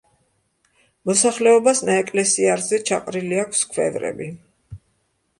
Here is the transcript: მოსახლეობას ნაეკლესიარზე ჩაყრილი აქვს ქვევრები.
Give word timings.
მოსახლეობას 1.09 1.81
ნაეკლესიარზე 1.89 2.79
ჩაყრილი 2.89 3.37
აქვს 3.43 3.61
ქვევრები. 3.75 4.31